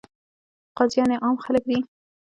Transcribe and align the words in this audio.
قاضیان 0.77 1.09
یې 1.13 1.17
عام 1.23 1.35
خلک 1.45 1.63
دي. 1.69 1.79